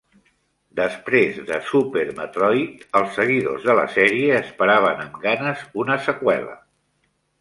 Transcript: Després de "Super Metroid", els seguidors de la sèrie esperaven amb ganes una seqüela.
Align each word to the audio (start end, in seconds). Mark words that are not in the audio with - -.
Després 0.77 1.35
de 1.49 1.59
"Super 1.67 2.05
Metroid", 2.21 2.87
els 3.01 3.13
seguidors 3.19 3.67
de 3.69 3.75
la 3.81 3.83
sèrie 3.99 4.41
esperaven 4.45 5.05
amb 5.05 5.21
ganes 5.27 5.63
una 5.85 6.03
seqüela. 6.09 6.57